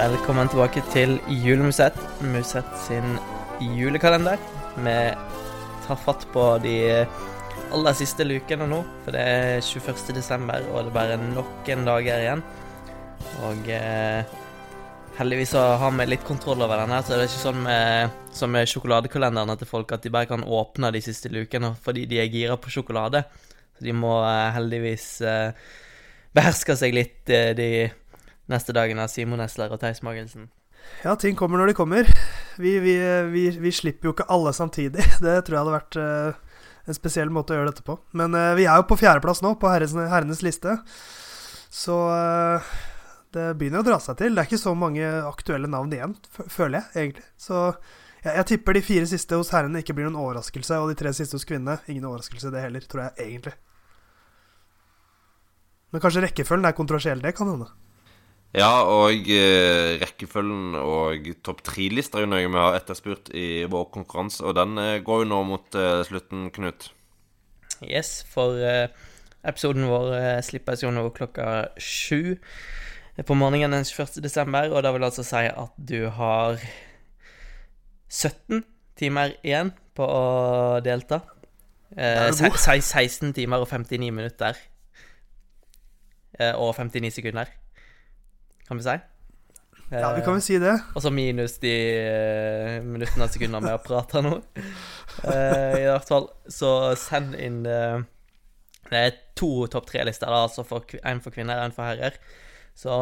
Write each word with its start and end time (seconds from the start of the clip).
Velkommen 0.00 0.48
tilbake 0.48 0.80
til 0.94 1.18
Julemusett, 1.28 1.96
Musett 2.24 2.70
sin 2.86 3.18
julekalender. 3.60 4.40
Vi 4.80 4.94
tar 5.84 5.98
fatt 6.00 6.24
på 6.32 6.44
de 6.64 7.04
aller 7.68 7.98
siste 7.98 8.24
lukene 8.24 8.64
nå, 8.70 8.78
for 9.04 9.12
det 9.12 9.26
er 9.28 9.60
21. 9.60 10.14
desember, 10.16 10.64
og 10.72 10.86
det 10.86 10.94
er 10.94 10.96
bare 10.96 11.20
noen 11.20 11.84
dager 11.84 12.24
igjen. 12.24 12.46
Og 13.44 13.70
eh, 13.76 14.32
heldigvis 15.20 15.52
har 15.60 15.92
vi 15.98 16.08
litt 16.08 16.24
kontroll 16.24 16.64
over 16.64 16.80
den 16.80 16.96
her, 16.96 17.04
så 17.04 17.18
det 17.18 17.26
er 17.26 17.32
ikke 17.34 17.44
sånn 17.44 17.62
med, 17.68 18.18
som 18.32 18.56
med 18.56 18.72
sjokoladekalenderne 18.72 19.60
til 19.60 19.68
folk 19.68 19.92
at 19.92 20.08
de 20.08 20.16
bare 20.16 20.32
kan 20.32 20.48
åpne 20.48 20.94
de 20.96 21.04
siste 21.04 21.28
lukene 21.28 21.74
fordi 21.84 22.08
de 22.08 22.24
er 22.24 22.32
gira 22.32 22.56
på 22.56 22.72
sjokolade. 22.72 23.26
Så 23.76 23.84
de 23.84 24.00
må 24.00 24.16
eh, 24.24 24.48
heldigvis 24.56 25.10
eh, 25.28 25.72
beherske 26.32 26.80
seg 26.88 26.96
litt 26.96 27.28
eh, 27.28 27.52
de 27.52 27.72
neste 28.50 28.74
dagen 28.76 29.00
av 29.02 29.10
Simon 29.12 29.42
Esler 29.44 29.72
og 29.72 29.80
Theis 29.82 30.02
Magelsen. 30.06 30.50
Ja, 31.04 31.14
ting 31.16 31.36
kommer 31.38 31.60
når 31.60 31.70
de 31.70 31.76
kommer. 31.78 32.10
Vi, 32.60 32.74
vi, 32.82 32.94
vi, 33.32 33.44
vi, 33.62 33.72
slipper 33.72 34.10
jo 34.10 34.14
ikke 34.14 34.28
alle 34.32 34.52
samtidig. 34.56 35.04
Det 35.24 35.36
tror 35.46 35.56
jeg 35.56 35.62
hadde 35.62 35.76
vært 35.76 35.98
uh, 36.00 36.60
en 36.90 36.96
spesiell 36.96 37.32
måte 37.32 37.54
å 37.54 37.60
gjøre 37.60 37.72
dette 37.72 37.86
på. 37.86 37.96
Men 38.16 38.36
uh, 38.36 38.52
vi 38.58 38.66
er 38.68 38.80
jo 38.80 38.88
på 38.90 38.98
fjerdeplass 39.00 39.42
nå, 39.44 39.54
på 39.60 39.70
herrenes, 39.70 39.96
herrenes 40.12 40.44
liste. 40.44 40.76
Så 41.70 41.96
uh, 42.10 42.70
det 43.36 43.52
begynner 43.60 43.84
å 43.84 43.86
dra 43.86 44.00
seg 44.02 44.18
til. 44.20 44.34
Det 44.34 44.42
er 44.42 44.50
ikke 44.50 44.60
så 44.60 44.74
mange 44.76 45.08
aktuelle 45.24 45.70
navn 45.70 45.92
igjen, 45.94 46.16
føler 46.50 46.80
jeg 46.80 47.04
egentlig. 47.04 47.26
Så 47.38 47.64
jeg, 48.24 48.34
jeg 48.34 48.48
tipper 48.52 48.76
de 48.76 48.84
fire 48.84 49.08
siste 49.08 49.38
hos 49.38 49.52
herrene 49.54 49.84
ikke 49.84 49.96
blir 49.96 50.10
noen 50.10 50.20
overraskelse, 50.20 50.80
og 50.82 50.90
de 50.90 50.98
tre 51.00 51.14
siste 51.16 51.38
hos 51.38 51.46
kvinnene 51.48 51.78
ingen 51.88 52.08
overraskelse, 52.10 52.52
det 52.52 52.64
heller, 52.66 52.84
tror 52.90 53.06
jeg 53.06 53.28
egentlig. 53.28 53.54
Men 55.90 56.02
kanskje 56.02 56.26
rekkefølgen 56.26 56.68
er 56.68 56.76
kontroversiell, 56.76 57.22
det 57.22 57.32
kan 57.38 57.48
hende. 57.50 57.70
Ja, 58.50 58.82
og 58.82 59.28
eh, 59.30 59.94
rekkefølgen 60.00 60.74
og 60.74 61.28
topp 61.46 61.60
tre-lista 61.62 62.18
er 62.18 62.24
jo 62.24 62.30
noe 62.32 62.48
vi 62.48 62.58
har 62.58 62.78
etterspurt 62.80 63.30
i 63.30 63.62
vår 63.70 63.84
konkurranse, 63.94 64.42
og 64.42 64.56
den 64.58 64.74
eh, 64.82 64.96
går 65.06 65.22
jo 65.22 65.28
nå 65.30 65.38
mot 65.46 65.78
eh, 65.78 66.00
slutten, 66.08 66.48
Knut. 66.56 66.88
Yes, 67.86 68.24
for 68.26 68.58
eh, 68.58 68.90
episoden 69.46 69.86
vår 69.86 70.10
eh, 70.16 70.40
slippes 70.42 70.82
jo 70.82 70.90
nå 70.90 71.06
klokka 71.14 71.70
sju 71.78 72.34
på 73.22 73.36
morgenen 73.38 73.76
den 73.76 73.86
21. 73.86 74.18
desember, 74.24 74.66
og 74.74 74.82
det 74.82 74.94
vil 74.96 75.06
altså 75.06 75.26
si 75.26 75.44
at 75.46 75.78
du 75.78 76.08
har 76.18 76.58
17 78.10 78.64
timer 78.98 79.38
igjen 79.46 79.70
på 79.94 80.10
å 80.10 80.26
delta. 80.82 81.22
Eh, 81.94 82.34
16 82.34 83.30
timer 83.38 83.62
og 83.62 83.70
59 83.70 84.10
minutter. 84.10 84.58
og 86.40 86.70
59 86.72 87.10
sekunder 87.12 87.50
kan 88.70 88.78
vi 88.78 88.86
si. 88.86 88.94
Ja, 89.90 90.12
vi 90.14 90.22
kan 90.22 90.36
vel 90.36 90.42
si 90.44 90.58
det. 90.62 90.70
Eh, 90.70 90.82
og 90.94 91.02
så 91.02 91.10
minus 91.10 91.56
de 91.58 91.98
uh, 91.98 92.78
minuttene 92.86 93.26
og 93.26 93.32
sekundene 93.34 93.64
vi 93.64 93.72
har 93.74 93.80
prata 93.82 94.20
nå. 94.22 94.36
Uh, 95.24 95.74
I 95.80 95.88
hvert 95.88 96.06
fall, 96.06 96.28
så 96.46 96.94
send 96.98 97.34
inn 97.34 97.64
Det 97.66 98.94
er 98.94 99.10
to 99.38 99.66
topp 99.70 99.86
tre-lister, 99.90 100.26
altså 100.30 100.62
én 100.62 101.20
for 101.22 101.30
kvinner 101.34 101.58
og 101.58 101.64
en 101.66 101.72
for 101.74 101.84
herrer. 101.86 102.12
Så 102.80 102.92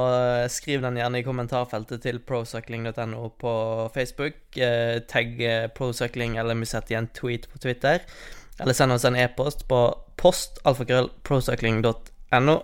skriv 0.51 0.83
den 0.83 0.97
gjerne 0.99 1.19
i 1.21 1.27
kommentarfeltet 1.27 2.03
til 2.03 2.19
procycling.no 2.25 3.29
på 3.41 3.53
Facebook. 3.95 4.35
tagg 5.09 5.31
procycling 5.77 6.39
eller 6.41 6.55
Musett 6.59 6.91
i 6.91 6.95
en 6.99 7.09
tweet 7.15 7.49
på 7.53 7.59
Twitter. 7.63 7.99
Eller 8.59 8.75
send 8.75 8.93
oss 8.93 9.05
en 9.05 9.17
e-post 9.17 9.69
på 9.69 9.95
postalfakrøllprocycling.no 10.19 12.57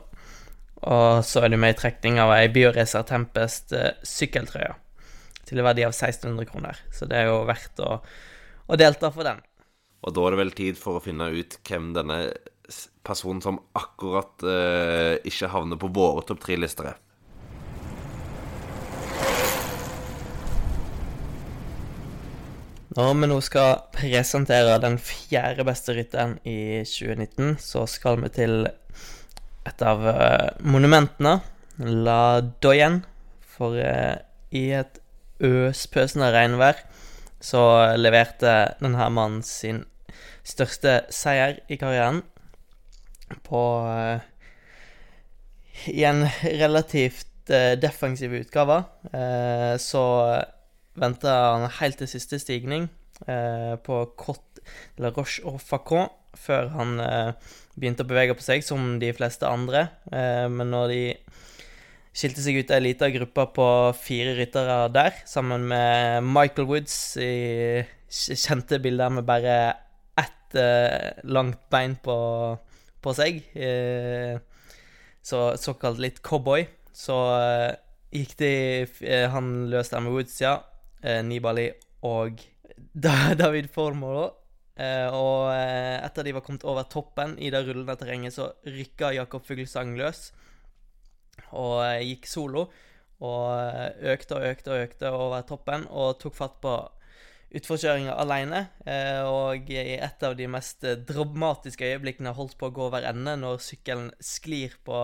og 0.83 1.25
så 1.25 1.45
er 1.45 1.53
du 1.53 1.59
med 1.61 1.75
i 1.75 1.79
trekning 1.79 2.19
av 2.21 2.33
ei 2.35 2.49
Bioracer 2.53 3.07
Tempest 3.09 3.75
uh, 3.77 3.93
sykkeltrøye 4.05 4.75
til 5.45 5.61
en 5.61 5.67
verdi 5.67 5.85
av 5.85 5.93
1600 5.93 6.49
kroner. 6.49 6.79
Så 6.93 7.09
det 7.09 7.21
er 7.21 7.29
jo 7.29 7.45
verdt 7.49 7.81
å, 7.85 7.99
å, 8.67 8.79
delta 8.81 9.13
for 9.13 9.29
den. 9.29 9.43
Og 10.05 10.17
da 10.17 10.25
er 10.25 10.35
det 10.35 10.41
vel 10.41 10.55
tid 10.57 10.81
for 10.81 10.99
å 10.99 11.05
finne 11.05 11.31
ut 11.33 11.59
hvem 11.69 11.93
denne 11.97 12.19
personen 13.05 13.45
som 13.45 13.61
akkurat 13.77 14.45
uh, 14.45 15.17
ikke 15.25 15.53
havner 15.53 15.81
på 15.81 15.93
våre 15.93 16.25
topp 16.29 16.45
tre-lister 16.45 16.95
er. 16.95 17.01
Når 22.95 23.15
vi 23.19 23.27
nå 23.27 23.37
skal 23.43 23.81
presentere 23.91 24.77
den 24.79 25.01
fjerde 25.03 25.65
beste 25.67 25.97
rytteren 25.97 26.37
i 26.47 26.85
2019, 26.87 27.57
så 27.59 27.89
skal 27.91 28.21
vi 28.23 28.31
til 28.37 28.69
et 29.69 29.85
av 29.85 30.05
uh, 30.05 30.51
monumentene, 30.65 31.39
La 31.79 32.41
Doyen. 32.63 33.03
For 33.55 33.79
uh, 33.79 34.17
i 34.55 34.69
et 34.77 35.01
øspøsende 35.45 36.31
regnvær 36.35 36.79
så 37.45 37.63
leverte 37.99 38.53
denne 38.81 39.09
mannen 39.13 39.43
sin 39.45 39.83
største 40.47 41.03
seier 41.13 41.59
i 41.69 41.77
karrieren 41.81 42.23
på 43.45 43.63
uh, 43.85 44.23
I 45.91 46.07
en 46.09 46.25
relativt 46.45 47.31
defensiv 47.77 48.33
utgave. 48.33 48.79
så 49.77 50.05
venta 50.97 51.33
han 51.59 51.67
helt 51.77 51.99
til 52.01 52.09
siste 52.09 52.39
stigning 52.41 52.87
på 53.85 53.99
Cote 54.17 54.65
la 54.97 55.11
Roche 55.13 55.45
og 55.45 55.61
Facon 55.61 56.09
før 56.41 56.73
han 56.75 56.97
begynte 57.79 58.05
å 58.05 58.09
bevege 58.09 58.37
på 58.37 58.45
seg, 58.45 58.65
som 58.67 58.97
de 59.03 59.11
fleste 59.17 59.49
andre. 59.49 59.89
Eh, 60.13 60.47
men 60.51 60.71
når 60.73 60.93
de 60.93 61.03
skilte 62.15 62.43
seg 62.45 62.61
ut 62.63 62.71
ei 62.75 62.83
lita 62.83 63.11
gruppe 63.15 63.49
på 63.57 63.69
fire 63.99 64.37
ryttere 64.39 64.79
der, 64.95 65.19
sammen 65.29 65.67
med 65.71 66.27
Michael 66.27 66.69
Woods 66.71 66.97
i 67.19 67.83
kjente 68.09 68.79
bilder 68.83 69.11
med 69.17 69.27
bare 69.27 69.57
ett 70.21 70.59
eh, 70.59 71.19
langt 71.27 71.59
bein 71.75 71.99
på, 72.03 72.17
på 73.03 73.17
seg, 73.19 73.43
eh, 73.59 74.39
så 75.25 75.49
såkalt 75.59 75.99
litt 76.03 76.23
cowboy, 76.23 76.67
så 76.95 77.17
gikk 78.15 78.37
de 78.39 78.51
Han 79.33 79.71
løste 79.73 79.99
med 80.05 80.13
Woods, 80.15 80.37
ja. 80.45 80.61
Nibali 81.27 81.65
og 82.07 82.39
David 82.95 83.73
Formola 83.75 84.29
Uh, 84.29 84.44
og 84.75 85.53
uh, 85.53 86.01
etter 86.03 86.27
de 86.27 86.33
var 86.35 86.43
kommet 86.43 86.65
over 86.67 86.89
toppen 86.91 87.37
i 87.39 87.51
det 87.55 87.61
rullende 87.63 87.95
terrenget, 88.01 88.35
så 88.35 88.51
rykka 88.67 89.13
Jakob 89.15 89.47
Fuglesang 89.47 89.95
løs 89.99 90.33
og 91.53 91.79
uh, 91.85 92.03
gikk 92.03 92.27
solo. 92.31 92.67
Og 93.25 93.47
økte 94.11 94.37
og 94.37 94.45
økte 94.45 94.73
og 94.75 94.83
økte 94.85 95.11
over 95.15 95.45
toppen 95.47 95.87
og 95.89 96.19
tok 96.21 96.35
fatt 96.37 96.57
på 96.61 96.73
utforkjøringa 97.55 98.17
alene. 98.21 98.65
og 99.31 99.71
i 99.71 99.95
et 99.95 100.25
av 100.27 100.35
de 100.37 100.49
mest 100.51 100.83
dramatiske 101.09 101.87
øyeblikkene 101.95 102.35
holdt 102.35 102.59
på 102.59 102.69
å 102.69 102.75
gå 102.75 102.83
over 102.91 103.07
ende 103.07 103.37
når 103.39 103.63
sykkelen 103.63 104.11
sklir 104.19 104.75
på 104.85 104.99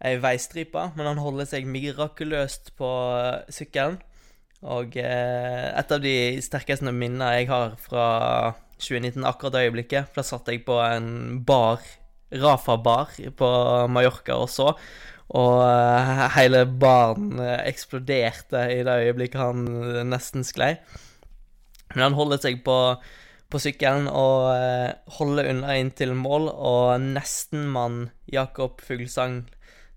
ei 0.00 0.16
veistripe, 0.22 0.88
men 0.96 1.10
han 1.10 1.20
holder 1.22 1.46
seg 1.52 1.68
mirakuløst 1.68 2.72
på 2.80 2.90
sykkelen. 3.52 4.00
Og 4.66 4.96
eh, 4.98 5.66
et 5.70 5.92
av 5.94 6.00
de 6.02 6.14
sterkeste 6.42 6.90
minnene 6.90 7.30
jeg 7.36 7.48
har 7.50 7.76
fra 7.78 8.06
2019, 8.82 9.22
akkurat 9.26 9.54
det 9.54 9.68
øyeblikket, 9.68 10.08
for 10.10 10.20
da 10.20 10.26
satt 10.26 10.50
jeg 10.50 10.64
på 10.66 10.80
en 10.82 11.38
bar, 11.46 11.84
Rafa 12.34 12.76
bar, 12.82 13.14
på 13.38 13.50
Mallorca 13.92 14.34
også. 14.34 14.72
Og 15.38 15.54
eh, 15.62 16.24
hele 16.34 16.64
baren 16.66 17.38
eh, 17.44 17.62
eksploderte 17.70 18.64
i 18.74 18.82
det 18.86 18.98
øyeblikket 19.06 19.40
han 19.40 19.62
nesten 20.10 20.46
sklei. 20.46 20.74
Men 21.94 22.08
han 22.08 22.18
holder 22.18 22.42
seg 22.42 22.58
på, 22.66 22.76
på 23.48 23.62
sykkelen 23.62 24.10
og 24.10 24.50
holder 25.16 25.48
unna 25.54 25.78
inn 25.78 25.94
til 25.96 26.12
mål, 26.18 26.50
og 26.50 27.06
nestenmann 27.14 28.08
Jakob 28.28 28.82
Fuglsang 28.84 29.44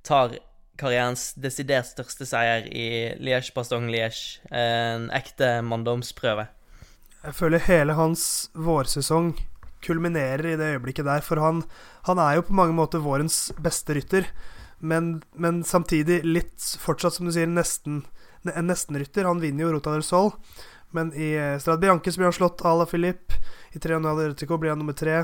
tar 0.08 0.38
karrierens 0.82 1.32
desidert 1.40 1.88
største 1.90 2.26
seier 2.28 2.66
i 2.68 2.88
Liège-Bastogne-Liège. 3.22 4.42
En 4.50 5.08
ekte 5.16 5.60
manndomsprøve. 5.66 6.48
Jeg 7.22 7.38
føler 7.38 7.62
hele 7.68 7.94
hans 7.94 8.50
vårsesong 8.58 9.36
kulminerer 9.86 10.54
i 10.54 10.58
det 10.58 10.72
øyeblikket 10.76 11.06
der. 11.06 11.22
For 11.26 11.42
han, 11.42 11.64
han 12.10 12.22
er 12.22 12.38
jo 12.38 12.48
på 12.48 12.58
mange 12.58 12.76
måter 12.78 13.04
vårens 13.04 13.52
beste 13.62 13.98
rytter. 13.98 14.28
Men, 14.82 15.20
men, 15.38 15.62
samtidig 15.64 16.24
litt 16.26 16.66
fortsatt, 16.82 17.14
som 17.14 17.30
du 17.30 17.36
sier, 17.36 17.50
nesten 17.50 18.02
en 18.50 18.70
nestenrytter. 18.70 19.28
Han 19.30 19.42
vinner 19.42 19.68
jo 19.68 19.76
Rota 19.76 19.94
del 19.94 20.06
Sol. 20.06 20.32
Men 20.92 21.14
i 21.14 21.36
Strad 21.62 21.80
Bianche 21.80 22.12
blir 22.18 22.28
han 22.28 22.36
slått 22.36 22.66
à 22.66 22.74
la 22.76 22.88
Philippe. 22.90 23.38
I 23.72 23.80
Trianal 23.80 24.20
Ertico 24.26 24.58
blir 24.58 24.74
han 24.74 24.82
nummer 24.82 24.98
tre. 24.98 25.24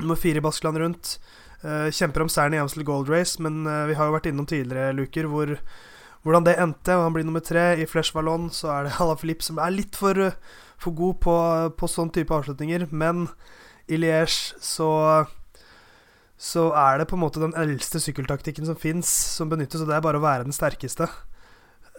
Nummer 0.00 0.16
fire 0.16 0.40
i 0.40 0.44
Baskeland 0.44 0.80
rundt. 0.80 1.18
Uh, 1.64 1.88
kjemper 1.94 2.24
om 2.24 2.30
seieren 2.30 2.56
i 2.56 2.60
Amstel 2.60 2.84
Gold 2.86 3.08
Race, 3.10 3.40
men 3.42 3.64
uh, 3.64 3.86
vi 3.88 3.96
har 3.96 4.08
jo 4.08 4.14
vært 4.16 4.28
innom 4.30 4.48
tidligere 4.48 4.94
luker 4.96 5.28
hvor, 5.30 5.54
hvordan 6.26 6.46
det 6.46 6.58
endte. 6.60 6.94
og 6.94 7.06
Han 7.06 7.16
blir 7.16 7.26
nummer 7.26 7.44
tre. 7.44 7.72
I 7.80 7.88
Flesh 7.88 8.14
Vallon 8.16 8.50
så 8.52 8.70
er 8.74 8.86
det 8.86 8.96
Ala 9.02 9.16
Filip 9.20 9.44
som 9.46 9.60
er 9.62 9.74
litt 9.74 9.96
for, 9.98 10.18
uh, 10.18 10.60
for 10.82 10.96
god 10.96 11.20
på, 11.24 11.36
på, 11.80 11.90
sånn 11.90 12.12
type 12.14 12.34
avslutninger. 12.34 12.88
Men 12.92 13.28
i 13.88 14.00
Liège 14.00 14.56
så 14.62 14.90
så 16.36 16.66
er 16.76 16.98
det 17.00 17.06
på 17.08 17.16
en 17.16 17.22
måte 17.22 17.40
den 17.40 17.54
eldste 17.56 17.96
sykkeltaktikken 17.96 18.66
som 18.68 18.76
fins, 18.76 19.08
som 19.08 19.48
benyttes, 19.48 19.80
og 19.80 19.88
det 19.88 19.94
er 19.96 20.02
bare 20.04 20.18
å 20.20 20.24
være 20.24 20.44
den 20.44 20.52
sterkeste. 20.52 21.08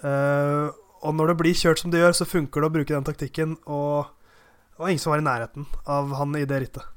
Uh, 0.03 0.69
og 1.01 1.15
når 1.17 1.31
det 1.31 1.37
blir 1.39 1.57
kjørt 1.57 1.81
som 1.81 1.93
det 1.93 2.03
gjør, 2.03 2.13
så 2.19 2.29
funker 2.29 2.61
det 2.61 2.69
å 2.69 2.75
bruke 2.75 2.93
den 2.93 3.07
taktikken, 3.07 3.55
og 3.65 4.13
det 4.77 4.83
var 4.83 4.93
ingen 4.93 5.01
som 5.01 5.13
var 5.13 5.23
i 5.23 5.25
nærheten 5.25 5.65
av 5.89 6.13
han 6.19 6.37
i 6.37 6.45
det 6.45 6.61
rittet. 6.61 6.96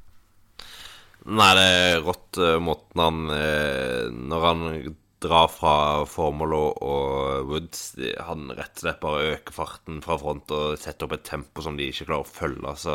Nei, 1.30 1.50
det 1.54 1.64
er 1.64 2.00
rått 2.02 2.38
uh, 2.42 2.56
måten 2.62 3.02
han 3.02 3.18
uh, 3.30 4.08
Når 4.10 4.46
han 4.48 4.62
drar 5.22 5.50
fra 5.52 5.74
Formolo 6.08 6.62
og 6.82 7.46
Woods 7.50 7.92
Han 8.26 8.50
rett 8.56 8.80
og 8.80 8.82
slett 8.82 9.02
bare 9.02 9.28
øker 9.36 9.54
farten 9.54 10.00
fra 10.02 10.16
front 10.18 10.50
og 10.56 10.80
setter 10.80 11.06
opp 11.06 11.14
et 11.18 11.26
tempo 11.28 11.62
som 11.62 11.76
de 11.76 11.90
ikke 11.90 12.08
klarer 12.08 12.24
å 12.24 12.30
følge. 12.30 12.72
Så 12.80 12.94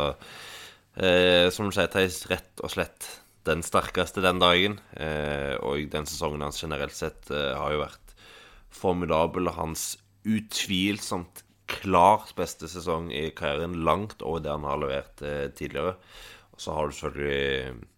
eh, 0.98 1.52
som 1.54 1.70
du 1.70 1.76
sier, 1.76 1.92
Theis, 1.94 2.24
rett 2.32 2.64
og 2.66 2.74
slett 2.74 3.12
den 3.46 3.62
sterkeste 3.62 4.24
den 4.26 4.42
dagen. 4.42 4.80
og 5.62 5.86
den 5.94 6.10
sesongen 6.10 6.42
hans 6.42 6.64
generelt 6.64 6.98
sett 6.98 7.30
har 7.30 7.76
jo 7.76 7.84
vært 7.84 8.16
formidabel. 8.74 9.52
Hans 9.54 9.92
utvilsomt 10.26 11.46
klart 11.70 12.34
beste 12.38 12.70
sesong 12.70 13.12
i 13.14 13.30
karrieren, 13.38 13.84
langt 13.86 14.22
over 14.26 14.44
det 14.44 14.54
han 14.54 14.68
har 14.68 14.82
levert 14.82 15.22
eh, 15.26 15.50
tidligere. 15.56 15.96
Og 16.56 16.62
så 16.62 16.76
har 16.76 16.88
du 16.88 16.98
selvfølgelig 16.98 17.95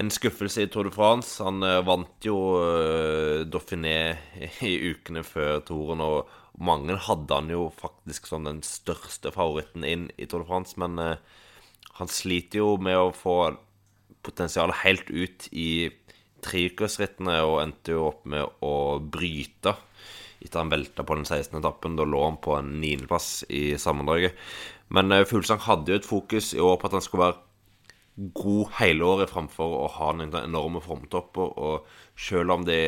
en 0.00 0.10
skuffelse 0.10 0.64
i 0.64 0.68
Tour 0.72 0.88
de 0.88 0.94
France. 0.94 1.42
Han 1.44 1.62
eh, 1.66 1.80
vant 1.84 2.26
jo 2.26 2.36
uh, 2.56 3.42
Dauphiné 3.48 3.96
i 4.64 4.74
ukene 4.92 5.24
før 5.26 5.60
toren, 5.68 6.02
og 6.04 6.30
mange 6.62 6.96
hadde 7.08 7.40
han 7.40 7.52
jo 7.52 7.66
faktisk 7.76 8.28
som 8.30 8.48
den 8.48 8.62
største 8.66 9.32
favoritten 9.34 9.86
inn 9.88 10.08
i 10.16 10.28
Tour 10.28 10.44
de 10.44 10.50
France, 10.50 10.78
men 10.80 10.98
uh, 11.00 11.16
han 11.98 12.10
sliter 12.10 12.62
jo 12.62 12.76
med 12.80 12.98
å 12.98 13.12
få 13.16 13.36
potensialet 14.24 14.80
helt 14.84 15.10
ut 15.10 15.48
i 15.52 15.90
treukersrittene, 16.42 17.40
og 17.44 17.60
endte 17.62 17.94
jo 17.94 18.08
opp 18.08 18.24
med 18.26 18.64
å 18.64 18.98
bryte 19.02 19.76
etter 20.42 20.58
han 20.58 20.72
velta 20.72 21.04
på 21.06 21.14
den 21.14 21.26
16. 21.28 21.60
etappen. 21.60 21.94
Da 21.98 22.06
lå 22.08 22.24
han 22.24 22.40
på 22.42 22.56
en 22.56 22.72
niendeplass 22.82 23.44
i 23.52 23.76
sammendraget. 23.78 24.34
Men 24.92 25.12
uh, 25.12 25.22
Fuglesang 25.28 25.62
hadde 25.68 25.92
jo 25.92 26.00
et 26.00 26.08
fokus 26.08 26.54
i 26.56 26.62
år 26.64 26.80
på 26.80 26.88
at 26.88 26.96
han 26.96 27.04
skulle 27.04 27.28
være 27.28 27.51
god 28.16 28.74
hele 28.78 29.06
året 29.08 29.32
framfor 29.32 29.76
å 29.82 29.86
ha 29.96 30.10
noen 30.16 30.34
enorme 30.42 30.82
formtopper. 30.84 31.54
Og 31.58 32.18
selv 32.18 32.56
om 32.56 32.66
det 32.66 32.82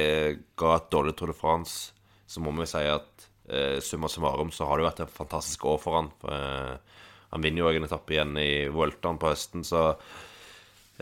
ga 0.61 0.77
et 0.77 0.91
dårlig 0.93 1.17
Tour 1.19 1.33
de 1.33 1.39
France, 1.39 1.95
så 2.27 2.43
må 2.43 2.53
vi 2.59 2.69
si 2.69 2.85
at 2.89 3.29
eh, 3.49 3.81
summa 3.85 4.11
summarum 4.11 4.53
så 4.55 4.69
har 4.69 4.81
det 4.81 4.89
vært 4.89 5.07
et 5.07 5.17
fantastisk 5.17 5.67
år 5.71 5.81
for 5.83 6.01
han. 6.01 6.13
Uh, 6.25 6.77
han 7.35 7.43
vinner 7.43 7.65
jo 7.65 7.73
en 7.73 7.89
etappe 7.89 8.15
igjen 8.15 8.37
i 8.39 8.69
Vueltaen 8.71 9.19
på 9.19 9.33
høsten, 9.33 9.65
så 9.67 9.89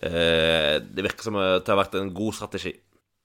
eh, 0.01 0.79
det 0.81 1.05
virker 1.05 1.27
som 1.27 1.37
det 1.37 1.69
har 1.69 1.83
vært 1.83 1.99
en 2.01 2.15
god 2.17 2.39
strategi 2.39 2.73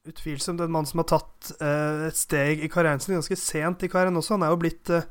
utvilsomt 0.08 0.62
en 0.64 0.72
mann 0.72 0.88
som 0.88 1.02
har 1.02 1.10
tatt 1.12 1.52
eh, 1.60 2.08
et 2.10 2.18
steg 2.20 2.64
i 2.64 2.70
karrieren 2.72 3.02
sin 3.04 3.18
ganske 3.18 3.38
sent 3.40 3.84
i 3.84 3.92
karrieren 3.92 4.20
også. 4.20 4.38
Han 4.38 4.48
er 4.48 4.54
jo 4.54 4.62
blitt 4.62 4.92
eh, 4.94 5.08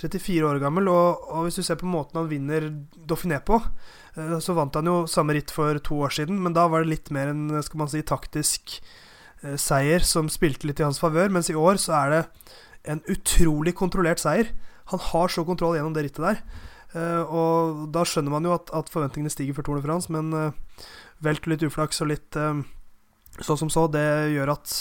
34 0.00 0.48
år 0.48 0.60
gammel, 0.62 0.88
og, 0.90 1.26
og, 1.28 1.46
hvis 1.46 1.60
du 1.60 1.66
ser 1.66 1.78
på 1.80 1.90
måten 1.90 2.18
han 2.20 2.30
vinner 2.30 2.70
Dauphiné 3.08 3.42
på, 3.44 3.58
eh, 4.16 4.38
så 4.42 4.56
vant 4.56 4.74
han 4.78 4.88
jo 4.88 5.02
samme 5.10 5.36
ritt 5.36 5.52
for 5.54 5.78
to 5.84 6.00
år 6.06 6.14
siden, 6.16 6.40
men 6.42 6.56
da 6.56 6.66
var 6.70 6.82
det 6.82 6.94
litt 6.94 7.12
mer 7.14 7.32
en 7.32 7.60
skal 7.62 7.84
man 7.84 7.92
si, 7.92 8.02
taktisk 8.06 8.78
eh, 9.42 9.56
seier 9.60 10.04
som 10.06 10.32
spilte 10.32 10.68
litt 10.68 10.80
i 10.80 10.86
hans 10.86 11.02
favør, 11.02 11.32
mens 11.34 11.52
i 11.52 11.58
år 11.58 11.80
så 11.82 11.96
er 12.00 12.16
det 12.16 12.22
en 12.92 13.02
utrolig 13.12 13.76
kontrollert 13.78 14.22
seier. 14.22 14.50
Han 14.90 15.02
har 15.12 15.30
så 15.30 15.44
kontroll 15.46 15.76
gjennom 15.76 15.94
det 15.94 16.08
rittet 16.08 16.24
der. 16.24 16.44
Uh, 16.92 17.22
og 17.24 17.84
da 17.94 18.04
skjønner 18.04 18.34
man 18.34 18.44
jo 18.44 18.52
at, 18.52 18.68
at 18.76 18.90
forventningene 18.92 19.32
stiger 19.32 19.56
for 19.56 19.64
Tour 19.64 19.78
de 19.78 19.84
France, 19.86 20.12
men 20.12 20.28
uh, 20.36 20.84
velt 21.24 21.46
litt 21.48 21.64
uflaks 21.64 22.02
og 22.04 22.10
litt 22.10 22.36
uh, 22.36 22.60
sånn 23.40 23.60
som 23.62 23.70
så. 23.72 23.86
Det 23.88 24.34
gjør 24.34 24.52
at 24.56 24.74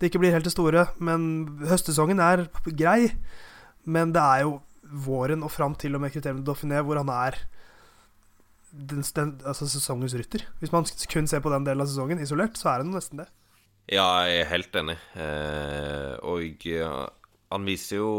det 0.00 0.08
ikke 0.08 0.22
blir 0.22 0.32
helt 0.32 0.46
det 0.48 0.54
store. 0.54 0.86
Men 1.02 1.60
høstsesongen 1.68 2.22
er 2.24 2.46
grei. 2.70 3.12
Men 3.84 4.12
det 4.14 4.22
er 4.22 4.44
jo 4.44 4.58
våren 4.90 5.44
og 5.46 5.52
fram 5.54 5.76
til 5.78 5.94
og 5.96 6.02
med 6.02 6.12
kriteriet 6.12 6.44
Dauphiné 6.46 6.80
hvor 6.82 6.98
han 6.98 7.10
er 7.14 7.38
den, 8.70 9.02
den, 9.02 9.32
altså 9.46 9.66
sesongens 9.70 10.14
rytter. 10.18 10.44
Hvis 10.60 10.72
man 10.74 10.86
kun 11.10 11.28
ser 11.30 11.42
på 11.42 11.52
den 11.52 11.66
delen 11.66 11.82
av 11.82 11.90
sesongen 11.90 12.22
isolert, 12.22 12.58
så 12.58 12.72
er 12.72 12.84
han 12.84 12.92
nesten 12.94 13.22
det. 13.22 13.26
Ja, 13.90 14.06
jeg 14.28 14.44
er 14.44 14.52
helt 14.52 14.76
enig. 14.78 14.94
Eh, 15.18 16.12
og 16.22 16.66
uh, 16.70 17.08
han 17.50 17.66
viser 17.66 17.98
jo 17.98 18.12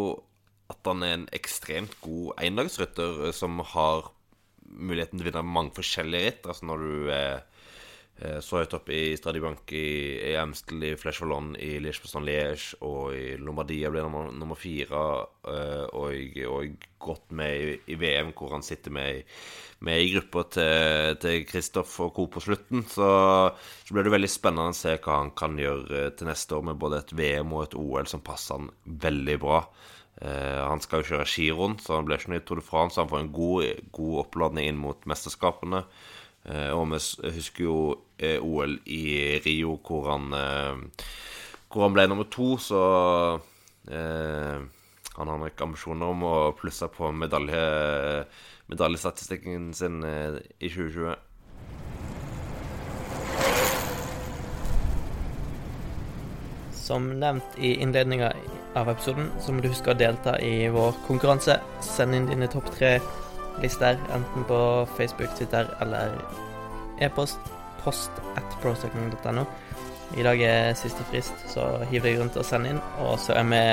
at 0.72 0.88
han 0.88 1.04
er 1.08 1.16
en 1.16 1.30
ekstremt 1.36 1.96
god 2.04 2.42
endagsrytter 2.44 3.32
som 3.36 3.60
har 3.74 4.12
muligheten 4.72 5.20
til 5.20 5.28
å 5.28 5.30
vinne 5.30 5.48
mange 5.48 5.76
forskjellige 5.76 6.28
ritt. 6.28 6.46
Altså 6.48 6.68
når 6.68 6.84
du 6.84 7.12
Eh, 7.12 7.40
så 8.44 8.60
høyt 8.62 8.76
opp 8.78 8.90
i 8.94 9.16
Stradibank 9.18 9.72
i, 9.74 9.88
i 10.32 10.36
Amstel, 10.38 10.84
i 10.86 10.96
Flesh 11.00 11.24
Wallon, 11.24 11.56
i 11.58 11.80
Liège-Bastogne-Liège 11.82 12.78
og 12.86 13.16
i 13.18 13.36
Lombardia 13.42 13.90
ble 13.90 14.04
nummer, 14.06 14.30
nummer 14.36 14.60
fire. 14.60 15.02
Eh, 15.50 15.86
og, 15.98 16.42
og 16.52 16.88
godt 17.02 17.34
med 17.34 17.56
i, 17.58 17.72
i, 17.94 17.98
VM, 17.98 18.30
hvor 18.38 18.54
han 18.54 18.66
sitter 18.66 18.94
med, 18.94 19.24
med 19.88 20.04
i 20.04 20.12
gruppa 20.14 20.46
til, 20.54 21.18
til 21.24 21.48
Kristoff 21.50 21.98
og 22.06 22.14
co. 22.18 22.28
på 22.36 22.44
slutten. 22.46 22.86
Så, 22.90 23.10
så 23.88 23.96
blir 23.96 24.06
det 24.06 24.14
veldig 24.14 24.32
spennende 24.32 24.76
å 24.76 24.78
se 24.78 24.98
hva 25.00 25.18
han 25.24 25.34
kan 25.38 25.58
gjøre 25.60 26.12
til 26.18 26.30
neste 26.30 26.60
år 26.60 26.70
med 26.70 26.82
både 26.82 27.02
et 27.02 27.16
VM 27.18 27.58
og 27.58 27.66
et 27.66 27.80
OL 27.82 28.12
som 28.12 28.24
passer 28.26 28.60
han 28.60 28.70
veldig 28.86 29.40
bra. 29.42 29.64
Uh, 30.22 30.68
han 30.68 30.82
skal 30.84 31.02
jo 31.02 31.16
kjøre 31.16 31.26
giroen, 31.26 31.80
så 31.82 31.96
han 31.98 32.06
blir 32.06 32.20
ikke 32.20 32.36
noe 32.36 32.42
i 32.44 32.46
Tour 32.46 32.60
de 32.62 32.66
France. 32.68 33.00
Han 33.02 33.10
får 33.10 33.24
en 33.24 33.34
god, 33.34 33.86
god 33.96 34.18
oppladning 34.28 34.70
inn 34.70 34.82
mot 34.82 35.10
mesterskapene. 35.10 35.88
Eh, 36.46 36.72
og 36.74 36.88
vi 36.90 37.00
husker 37.36 37.66
jo 37.68 37.80
eh, 38.18 38.42
OL 38.42 38.80
i 38.90 39.38
Rio, 39.46 39.78
hvor 39.86 40.10
han, 40.10 40.32
eh, 40.34 41.06
hvor 41.70 41.86
han 41.86 41.94
ble 41.94 42.08
nummer 42.10 42.30
to, 42.32 42.56
så 42.58 42.82
han 43.92 45.28
har 45.28 45.40
nok 45.42 45.62
ambisjoner 45.66 46.12
om 46.14 46.22
å 46.24 46.36
plusse 46.56 46.86
på 46.94 47.10
medalje, 47.18 47.62
medaljestatistikken 48.70 49.72
sin 49.74 49.98
i 50.06 50.70
2020. 50.70 51.16
Som 56.78 57.10
nevnt 57.20 57.58
i 57.58 57.74
innledninga 57.82 58.32
av 58.78 58.94
episoden, 58.94 59.32
så 59.42 59.52
må 59.52 59.66
du 59.66 59.72
huske 59.74 59.92
å 59.92 59.98
delta 59.98 60.38
i 60.46 60.70
vår 60.72 61.02
konkurranse. 61.10 61.58
Send 61.84 62.16
inn 62.16 62.30
dine 62.30 62.48
topp 62.52 62.70
tre 62.78 63.00
lister, 63.62 64.00
enten 64.16 64.46
på 64.48 64.88
Facebook, 64.98 65.36
Twitter 65.38 65.68
eller 65.82 66.16
e-post. 67.02 67.40
Post 67.84 68.12
at 68.38 68.58
prosecond.no. 68.62 69.46
I 70.18 70.24
dag 70.24 70.42
er 70.44 70.74
siste 70.76 71.04
frist, 71.08 71.34
så 71.48 71.66
hiv 71.90 72.04
deg 72.04 72.20
rundt 72.20 72.38
og 72.38 72.46
send 72.46 72.68
inn. 72.68 72.82
Og 73.06 73.16
så 73.20 73.38
er 73.40 73.48
vi 73.48 73.64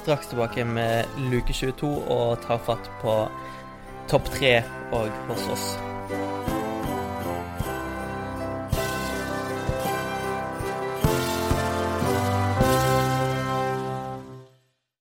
straks 0.00 0.32
tilbake 0.32 0.64
med 0.64 1.20
luke 1.30 1.52
22 1.52 1.92
og 2.10 2.40
tar 2.46 2.62
fatt 2.66 2.90
på 3.04 3.20
topp 4.10 4.32
tre 4.34 4.58
òg 4.96 5.14
hos 5.28 5.48
oss. 5.54 5.89